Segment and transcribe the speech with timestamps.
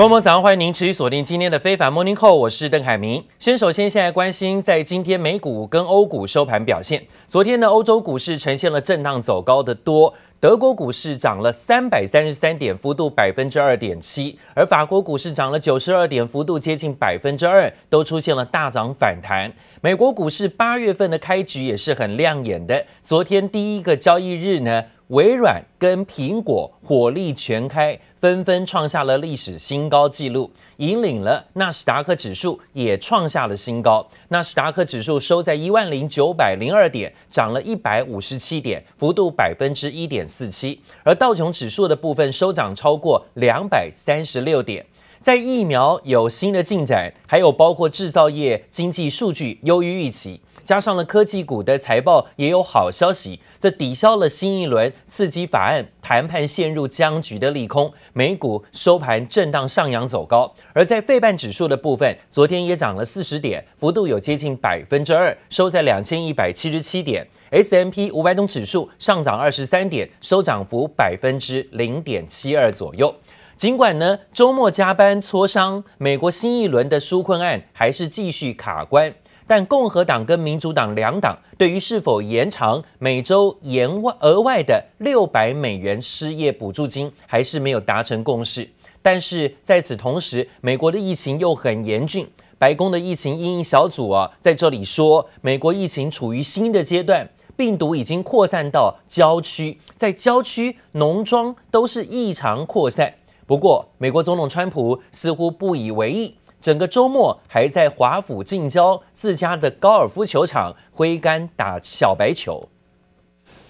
[0.00, 3.22] 观众早上欢迎您持续锁定今天的非凡 Morning Call，我是邓海明。
[3.38, 7.06] 先首先现在关心在今天美股跟欧股收盘表现。
[7.26, 19.52] 昨天的欧洲股市呈现了震荡走高的多，德国股市涨了三百三十三点，幅度百分之二点七，而法国股市涨了九十二点，幅度接近百分之二，都出现了大涨反弹。
[19.82, 34.06] 美国股市八月份的开局也是很亮眼的，昨天第一个交易日呢，微软跟苹果火力全开，纷纷创下了历史新高纪录，引领了纳斯达克指数也创下了新高。
[34.28, 40.78] 纳斯达克指数收在一万零九百零二点，涨了一百五十七点，幅度百分之一点四七。
[41.02, 44.84] 而道琼指数的部分收涨超过两百三十六点。
[45.18, 50.38] 在疫苗有新的进展，还有包括制造业经济数据优于预期。
[50.64, 57.92] 加上了科技股的财报也有好消息，这抵消了新一轮刺激法案谈判陷入僵局的利空。
[58.12, 67.26] 美股收盘震荡上扬走高，而在费半指数的部分，昨天也涨了四十点，幅度有接近百分之二，收在两千一百七十七点。
[67.50, 73.12] S M P 五百种指数上涨二十三点，收涨幅百分之零点七二左右。
[73.56, 79.12] 尽管呢周末加班磋商，美国新一轮的纾困案还是继续卡关。
[79.50, 88.70] 但共和党跟民主党两党对于是否延长每周延外额外的六百美元失业补助金，还是没有达成共识。
[89.02, 92.24] 但是在此同时，美国的疫情又很严峻。
[92.58, 103.12] 白宫的疫情阴影小组啊，在这里说，美国疫情处于新的阶段，病毒已经扩散到郊区，在郊区农庄都是异常扩散。
[103.48, 106.36] 不过，美国总统川普似乎不以为意。
[106.60, 112.68] 整个周末还在华府近郊自家的高尔夫球场挥杆打小白球。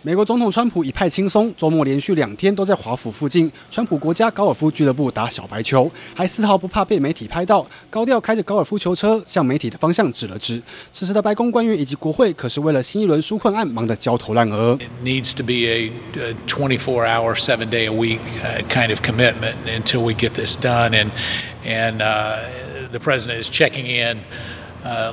[0.02, 10.62] 美国总统川普一派轻松，周末连续两天都在华府附近川普国家高尔夫俱乐部打小白球，还丝毫不怕被媒体拍到，高调开着高尔夫球车向媒体的方向指了指。
[10.90, 14.78] 此时的白宫官员以及国会可是为了新一轮纾困案忙得焦头烂额。
[14.78, 15.92] It needs to be a
[16.46, 18.20] 24 hour, seven day a week
[18.70, 21.10] kind of commitment until we get this done, and
[21.62, 22.00] and
[22.91, 24.19] the president is checking in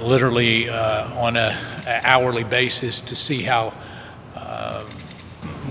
[0.03, 0.69] literally
[1.19, 1.53] on a
[2.05, 3.73] hourly basis to see how.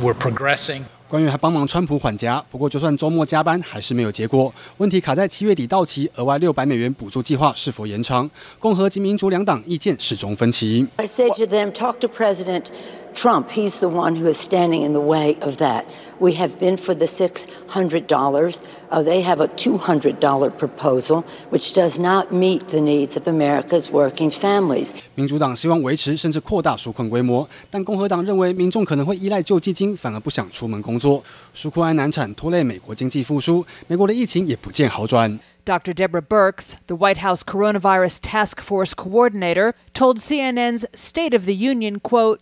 [0.01, 0.85] We're progressing.
[1.07, 4.51] 官员还帮忙川普缓颊，不过就算周末加班，还是没有结果。
[4.77, 8.27] 问题卡在七月底到期额外六百美元补助计划是否延长？
[8.57, 10.87] 共和及民主两党意见始终分歧。
[10.95, 12.67] I said to them, talk to President
[13.15, 13.49] Trump.
[13.49, 15.83] He's the one who is standing in the way of that.
[16.19, 18.61] We have been for the six hundred dollars.
[18.89, 23.27] Oh, they have a two hundred dollar proposal, which does not meet the needs of
[23.27, 24.93] America's working families.
[25.15, 31.23] 民主党希望维持甚至扩大纾困规模，但共和党认为民众可能会依赖救济金，反而不想出门工作。
[31.55, 35.39] 纾困案难产，拖累美国经济复苏，美国的疫情也不见好转。
[35.65, 35.93] Dr.
[35.93, 41.99] Deborah Birx, the White House Coronavirus Task Force Coordinator, told CNN's State of the Union,
[41.99, 42.39] quote,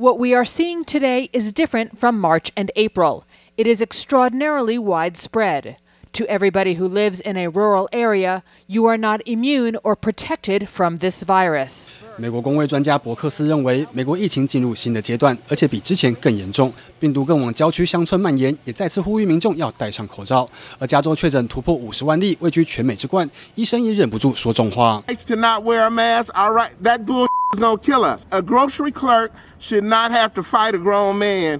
[0.00, 3.26] what we are seeing today is different from March and April.
[3.58, 5.76] It is extraordinarily widespread
[6.19, 10.99] To everybody who lives in a rural area, you are not immune or protected from
[10.99, 11.89] this virus.
[12.15, 20.49] 美国公卫专家伯克斯认为，美国疫情进入新的阶段，而且比之前更严重，病毒更往郊区乡村蔓延，也再次呼吁民众要戴上口罩。
[20.79, 25.03] 而加州确诊突破五十万例，位居全美之冠，医生也忍不住说重话。
[25.27, 28.23] To not wear a mask, all right, that bull is gonna kill us.
[28.29, 31.59] A grocery clerk should not have to fight a grown man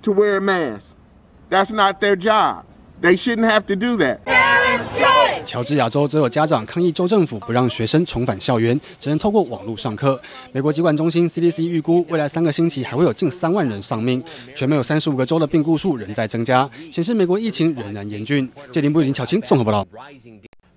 [0.00, 0.94] to wear a mask.
[1.50, 2.64] That's not their job.
[3.01, 4.19] They shouldn't have to do that.
[5.45, 10.21] 乔治亚州则有家长抗议州政府不让学生重返校园，只能透过网络上课。
[10.51, 14.23] 美国疾管中心 CDC 预估，未来三个星期还会有近三万人丧命。
[14.53, 18.47] 全美有三十五个州的病故数仍在增加，显示美国疫情仍然严峻。
[18.71, 19.87] 这林部已经巧清综合报道。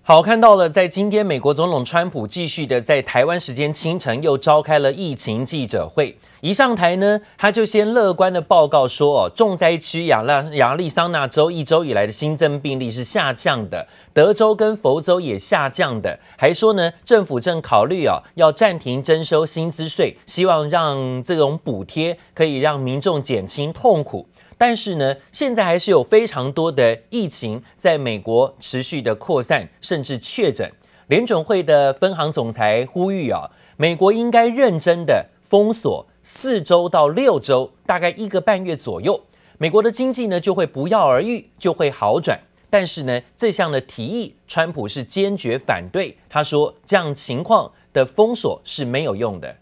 [0.05, 6.19] 好，看到了，在今天，美国总统川普继续的在台湾时间清晨又召开了疫情记者会。
[6.41, 24.27] 一上台呢，他就先乐观的报告说，哦，重灾区亚拉亚利桑那州一周以来的新增病例是下降的，德州跟佛州也下降的，还说呢，政府正考虑哦，要暂停征收薪资税，希望让这种补贴可以让民众减轻痛苦。
[24.63, 30.71] 但是呢，现在还是有非常多的疫情在美国持续的扩散，甚至确诊。
[31.09, 39.21] 联准会的分行总裁呼吁啊，美国应该认真的封锁四周到六周，大概一个半月左右，
[39.59, 42.39] 美国的经济呢就会不药而愈，就会好转。
[42.71, 46.17] 但是呢，这项的提议，川普是坚决反对。
[46.31, 49.57] 他说，这样情况的封锁是没有用的。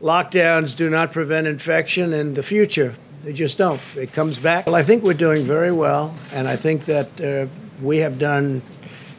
[0.00, 2.92] Lockdowns do not prevent infection in the future.
[3.22, 3.80] They just don't.
[3.96, 4.66] It comes back.
[4.66, 7.46] Well, I think we're doing very well, and I think that uh,
[7.82, 8.62] we have done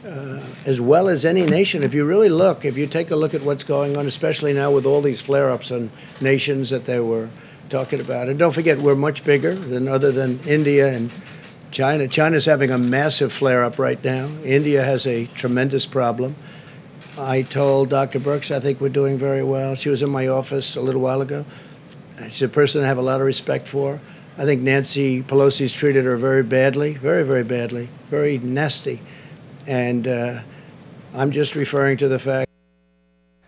[0.04, 1.84] uh, as well as any nation.
[1.84, 4.72] If you really look, if you take a look at what's going on, especially now
[4.72, 7.30] with all these flare ups on nations that they were
[7.70, 8.28] talking about.
[8.28, 11.12] And don't forget, we're much bigger than other than India and
[11.70, 12.08] China.
[12.08, 14.30] China's having a massive flare up right now.
[14.44, 16.36] India has a tremendous problem.
[17.20, 18.20] I told Dr.
[18.20, 19.76] Brooks I think we're doing very well.
[19.76, 21.46] She was in my office a little while ago.
[22.30, 24.00] She's a person I have a lot of respect for.
[24.38, 29.00] I think Nancy Pelosi's treated her very badly, very, very badly, very nasty.
[29.68, 30.42] And uh,
[31.16, 32.46] I'm just referring to the fact.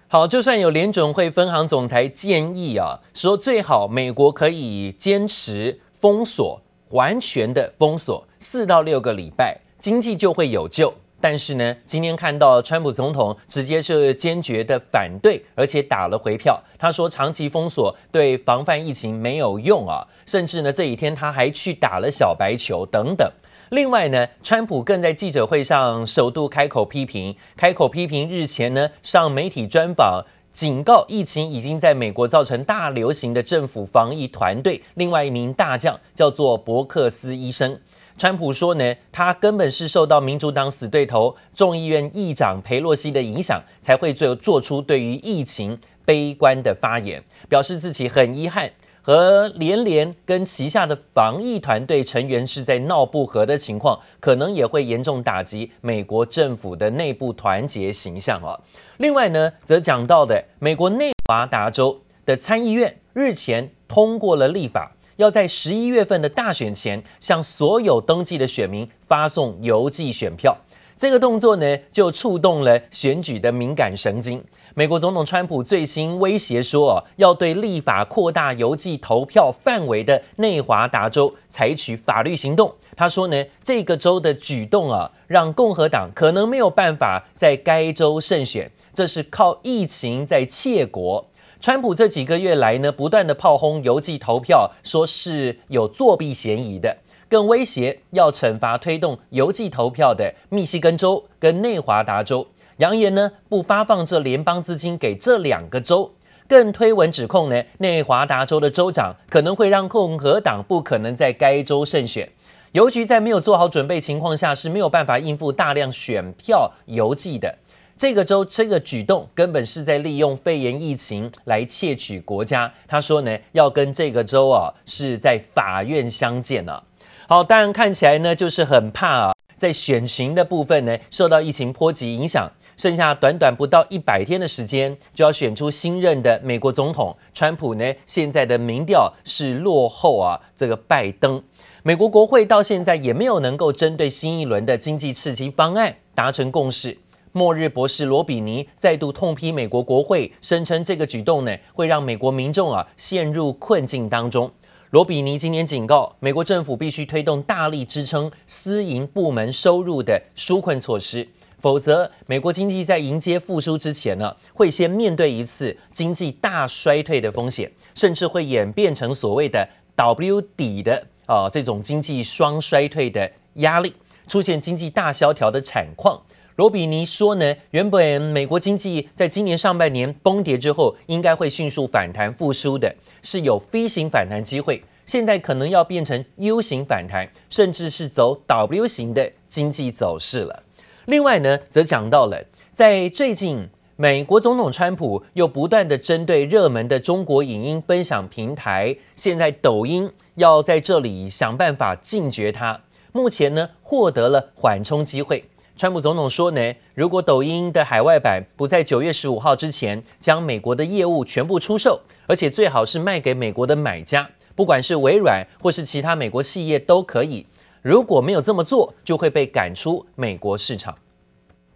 [0.08, 10.94] 好，就算有联准会分行总裁建议啊，说最好美国可以坚持封锁，完全的封锁四到六个礼拜，经济就会有救。
[11.24, 16.62] 但是呢，今天看到川普总统直接是坚决的反对，而且打了回票。
[16.78, 23.32] 他说长期封锁对防范疫情没有用啊，甚至呢这几天他还去打了小白球等等。
[23.70, 37.80] 另外呢，川普更在记者会上首度开口批评，开口批评日前呢上媒体专访，警告疫情已经在美国造成大流行的政府防疫团队，另外一名大将叫做伯克斯医生。
[38.18, 48.72] 川普说呢，他根本是受到民主党死对头众议院议长佩洛西的影响，才会做做出对于疫情悲观的发言，表示自己很遗憾，
[49.02, 58.60] 和连连跟旗下的防疫团队成员是在闹不和的情况，可能也会严重打击美国政府的内部团结形象哦。
[58.98, 64.92] 另外呢，则讲到的美国内华达州的参议院日前通过了立法。
[65.18, 70.58] 要在十一月份的大选前，向所有登记的选民发送邮寄选票。
[70.96, 74.44] 这个动作呢，就触动了选举的敏感神经。
[74.76, 82.74] 美国总统川普最新威胁说，要对立法扩大邮寄投票范围的内华达州采取法律行动。
[82.96, 88.72] 他说呢，这个州的举动啊，让共和党可能没有办法在该州胜选。
[88.94, 91.28] 这是靠疫情在窃国。
[91.64, 96.98] 川普这几个月来呢，不断的炮轰邮寄投票，说是有作弊嫌疑的，
[97.30, 102.46] 更威胁要惩罚推动邮寄投票的密西根州跟内华达州，
[102.80, 106.12] 扬言呢不发放这联邦资金给这两个州，
[106.50, 112.30] 更推文指控呢内华达州的州长可能会让共和党不可能在该州胜选，
[112.74, 117.60] 邮局在没有做好准备情况下是没有办法应付大量选票邮寄的。
[118.04, 122.70] 这个州这个举动根本是在利用肺炎疫情来窃取国家。
[122.86, 126.84] 他说呢，要跟这个州啊是在法院相见了。
[127.30, 137.16] 好，当然看起来呢就是很怕啊，在选情的部分呢受到疫情波及影响，剩下短短不到一百天的时间就要选出新任的美国总统。
[137.34, 141.42] 川普呢现在的民调是落后啊这个拜登。
[141.84, 146.98] 美国国会到现在也没有能够针对新一轮的经济刺激方案达成共识。
[147.36, 154.52] 末日博士罗比尼再度痛批美国国会，声称这个举动呢会让美国民众啊陷入困境当中。
[154.92, 161.28] 罗比尼今年警告，美国政府必须推动大力支撑私营部门收入的纾困措施，
[161.58, 173.92] 否则美国经济在迎接复苏之前呢，会先面对一次经济大衰退的风险，甚至会演变成所谓的 W 底的啊这种经济双衰退的压力，
[174.28, 176.22] 出现经济大萧条的惨况。
[176.56, 184.84] 罗比尼说呢，原本美国经济在今年上半年崩跌之后，应该会迅速反弹复苏的，是有飞型反弹机会。
[185.06, 190.64] 现在可能要变成 U 型反弹，甚至是走 W 型的经济走势了。
[191.06, 202.80] 另外呢，则讲到了，在最近，美国总统川普又不断地针对热门的中国影音分享平台，现在抖音要在这里想办法禁绝它。
[203.12, 205.44] 目前呢，获得了缓冲机会。
[205.76, 206.62] 川普总统说呢，
[206.94, 217.48] 如果抖音的海外版不在九月十五号之前将美国的业务全部出售，而且最好是卖给美国的买家，不管是微软或是其他美国企业都可以。
[217.82, 220.96] 如果没有这么做，就会被赶出美国市场。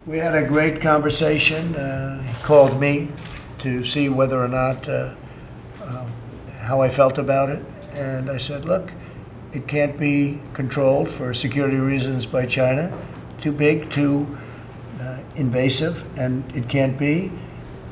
[0.06, 1.74] We had a great conversation.
[1.74, 3.08] Uh, he called me
[3.58, 5.08] to see whether or not uh,
[6.64, 7.58] how I felt about it,
[7.94, 8.92] and I said, look,
[9.52, 12.90] it can't be controlled for security reasons by China.
[13.40, 14.38] Too big, too
[15.00, 17.30] uh, invasive, and it can't be.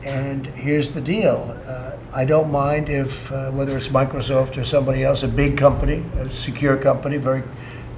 [0.04, 5.02] And here's the deal uh, I don't mind if, uh, whether it's Microsoft or somebody
[5.02, 7.42] else, a big company, a secure company, very,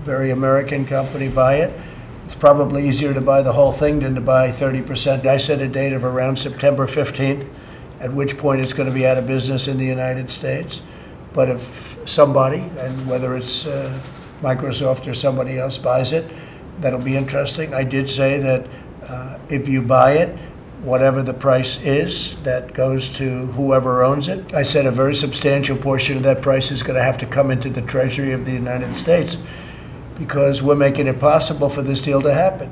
[0.02, 1.78] very American company, buy it.
[2.24, 5.24] It's probably easier to buy the whole thing than to buy 30%.
[5.24, 7.48] I set a date of around September 15th,
[8.00, 10.82] at which point it's going to be out of business in the United States.
[11.32, 14.00] But if somebody, and whether it's uh,
[14.42, 16.30] Microsoft or somebody else, buys it,
[16.81, 17.73] that'll be interesting.
[17.73, 18.65] I did say that
[19.07, 20.29] uh, if you buy it,
[20.83, 24.53] whatever the price is, that goes to whoever owns it.
[24.53, 27.51] I said a very substantial portion of that price is going to have to come
[27.51, 29.37] into the Treasury of the United States
[30.19, 32.69] because we're making it possible for this deal to happen.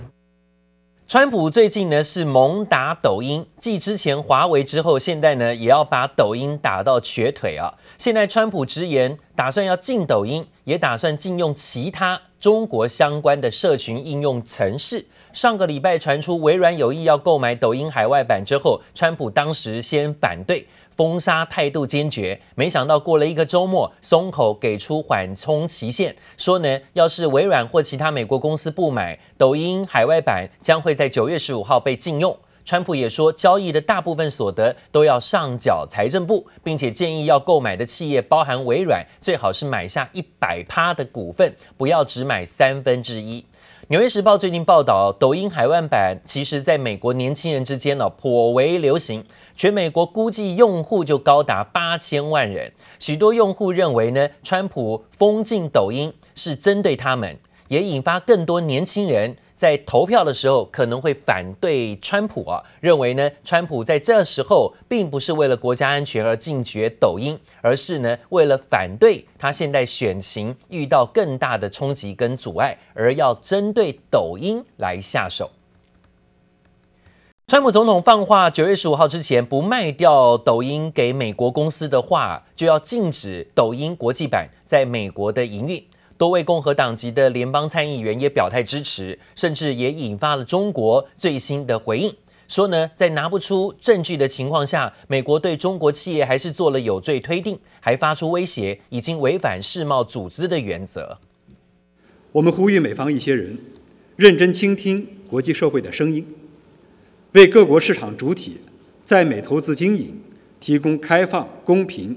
[1.08, 7.74] 川普最近呢是猛打抖音，继之前华为之后，现在呢也要把抖音打到瘸腿啊！
[7.98, 15.07] 现在川普直言，打算要禁抖音，也打算禁用其他 中国相关的社群应用程式。
[15.33, 20.67] 上个礼拜传出微软有意要购买抖音海外版之后，川普当时先反对，
[20.97, 22.41] 封杀态度坚决。
[22.55, 32.39] 没想到过了一个周末，松口给出缓冲期限，说呢，要是微软或其他美国公司不买抖音海外版，将会在九月十五号被禁用。
[32.67, 43.45] 川普也说，交易的大部分所得都要上缴财政部，并且建议要购买的企业，包含微软，最好是买下一百趴的股份，不要只买三分之一。
[43.87, 52.73] 纽约时报最近报道，抖音海外版其实在美国年轻人之间呢颇为流行，全美国估计用户就高达八千万人。
[52.99, 59.37] 许多用户认为呢，川普封禁抖音是针对他们，也引发更多年轻人。
[59.57, 75.51] 在投票的时候可能会反对川普啊，认为呢，川普在这时候并不是为了国家安全而禁绝抖音，而是呢为了反对他现在选情遇到更大的冲击跟阻碍，而要针对抖音来下手。
[77.47, 85.83] 川普总统放话，九月十五号之前不卖掉抖音给美国公司的话，就要禁止抖音国际版在美国的营运。
[86.19, 92.15] 多位共和党籍的联邦参议员也表态支持，甚至也引发了中国最新的回应，
[92.49, 101.19] 说呢，在拿不出证据的情况下，美国对中国企业还是做了有罪推定，还发出威胁，已经违反世贸组织的原则。
[102.33, 103.59] 我们呼吁美方一些人
[104.17, 106.27] 认真倾听国际社会的声音，
[107.33, 108.59] 为各国市场主体
[109.05, 110.19] 在美投资经营
[110.61, 112.17] 提供开放、公平、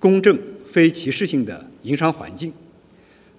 [0.00, 0.36] 公正、
[0.68, 2.52] 非歧视性的营商环境。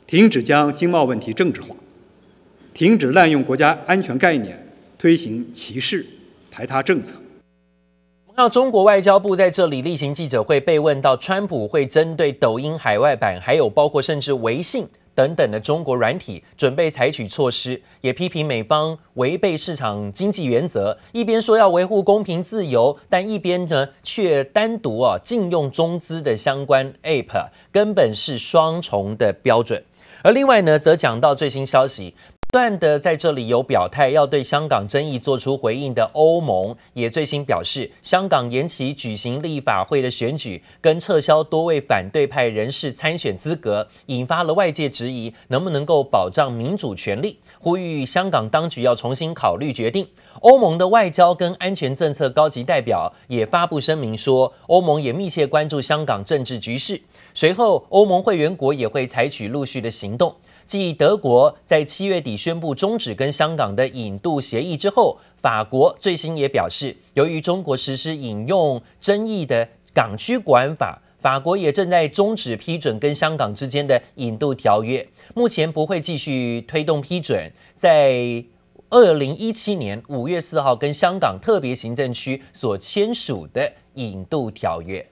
[0.07, 1.75] 停止将经贸问题政治化，
[2.73, 4.57] 停止滥用国家安全概念，
[4.97, 6.05] 推行歧视
[6.49, 7.17] 排他政策。
[8.37, 29.83] 那中国外交部在这里例行记者会被问到，川普会针对抖音海外版，还有包括甚至微信等等的中国软体，准备采取措施，也批评美方违背市场经济原则，一边说要维护公平自由，但一边呢却单独啊禁用中资的相关 App，根本是双重的标准。
[30.27, 32.13] 而另外呢，则讲到最新消息，
[32.49, 50.07] 不断的在这里有表态要对香港争议做出回应的欧盟，也最新表示，香港延期举行立法会的选举，跟撤销多位反对派人士参选资格，引发了外界质疑，能不能够保障民主权利，呼吁香港当局要重新考虑决定。
[50.39, 57.01] 欧盟的外交跟安全政策高级代表也发布声明说，欧盟也密切关注香港政治局势。
[57.33, 60.33] 随后，欧盟会员国也会采取陆续的行动。
[60.67, 77.51] 继德国在七月底宣布终止跟香港的引渡协议之后，法国最新也表示，由于中国实施引用争议的港区国安法，法国也正在终止批准跟香港之间的引渡条约，目前不会继续推动批准。
[77.73, 78.43] 在
[78.89, 85.05] 二零一七年五月四号，跟香港特别行政区所签署的引渡条约。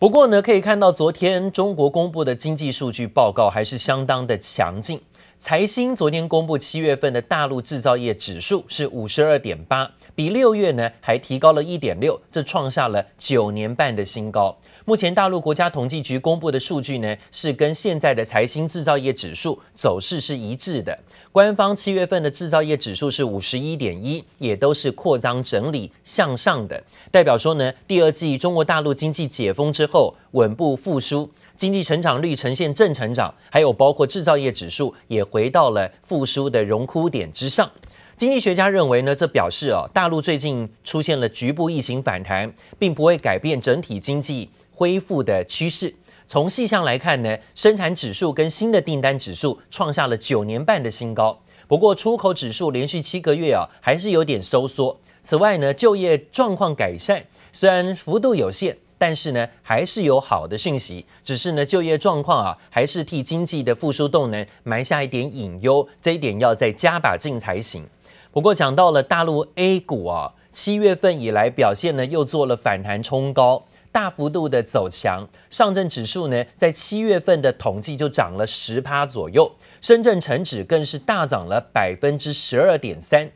[0.00, 4.98] 不过呢，可以看到昨天中国公布的经济数据报告还是相当的强劲。
[5.38, 14.56] 财新昨天公布七月份的大陆制造业指数是五十二点八，比六月呢还提高了一点六，这创下了九年半的新高。
[14.84, 20.98] 目前大陆国家统计局公布的数据呢，是跟现在的财新制造业指数走势是一致的。
[21.30, 37.70] 官方七月份的制造业指数是五十一点一，也都是扩张整理向上的，代表说呢，第二季中国大陆经济解封之后稳步复苏，经济成长率呈现正成长，还有包括制造业指数也回到了复苏的荣枯点之上。
[38.16, 45.94] 经济学家认为呢，这表示哦，大陆最近出现了局部疫情反弹，并不会改变整体经济恢复的趋势。
[46.26, 51.38] 从细项来看呢，生产指数跟新的订单指数创下了九年半的新高。
[51.68, 54.98] 不过出口指数连续七个月啊，还是有点收缩。
[55.20, 57.22] 此外呢，就业状况改善，
[57.52, 61.04] 虽然幅度有限，但是呢，还是有好的讯息。
[61.22, 67.86] 只是呢，就业状况啊，还是替经济的复苏动能埋下一点隐忧，这一点要再加把劲才行。
[68.32, 73.64] 不过讲到了大陆 A 股啊，七月份以来表现呢，又做了反弹冲高。
[73.92, 75.28] 大幅度的走强。
[75.48, 83.30] 上证指数呢，在七月份的统计就涨了十趴左右，深圳成指更是大涨了百分之十二点三。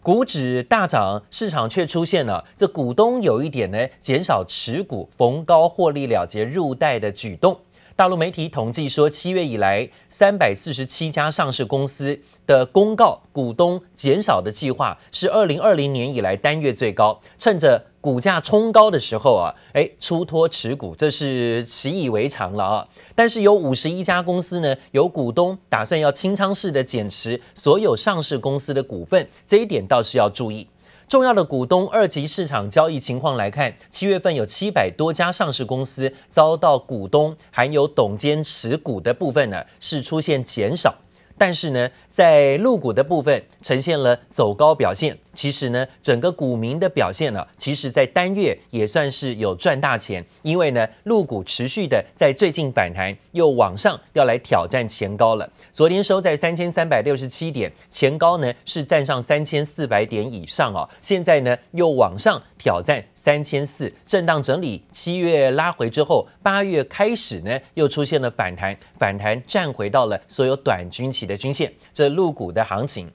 [0.00, 7.58] 股指大涨，市场却出现了这股东有一点呢减少持股、逢高获利了结入袋的举动。
[7.94, 17.20] 大陆媒体统计说，七月以来，三百四十七家上市公司的公告股东减少的计划是二零二零年以来单月最高。
[17.38, 22.88] 趁着股价冲高的时候啊，诶，出脱持股，这是习以为常了啊。
[23.14, 30.68] 但是有五十一家公司呢，有股东打算要清仓式的减持所有上市公司的股份，这一点倒是要注意。
[31.08, 40.94] 重要的股东二级市场交易情况来看，七月份有七百多家上市公司遭到股东含有董监持股的部分呢，是出现减少。
[41.38, 45.16] 但是呢，在入股的部分呈现了走高表现。
[45.38, 55.48] 其实呢，整个股民的表现呢，其实在单月也算是有赚大钱，因为呢，陆股持续的在最近反弹，又往上要来挑战前高了。
[55.72, 60.82] 昨天收在三千三百六十七点，前高呢是站上三千四百点以上哦。
[61.00, 64.82] 现在呢又往上挑战三千四，震荡整理。
[64.90, 71.72] 七月拉回之后，八月开始呢又出现了反弹，反弹站回到了所有短均期的均线。
[71.92, 73.08] 这陆股的行情。